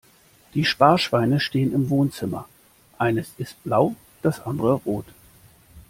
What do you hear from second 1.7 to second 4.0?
im Wohnzimmer, eines ist blau